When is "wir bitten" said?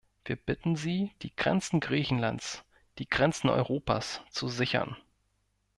0.25-0.75